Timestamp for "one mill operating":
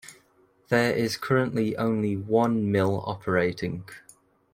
2.17-3.87